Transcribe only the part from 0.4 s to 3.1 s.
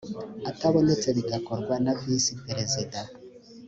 atabonetse bigakorwa na visi perezida